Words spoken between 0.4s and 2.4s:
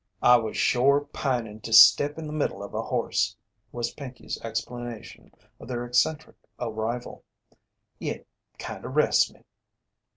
shore pinin' to step in the